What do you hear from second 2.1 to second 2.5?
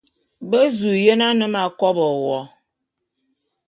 wo.